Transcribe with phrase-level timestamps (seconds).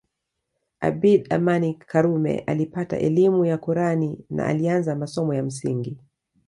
[0.81, 5.97] Abeid Amani Karume alipata elimu ya Kurani na alianza masomo ya msingi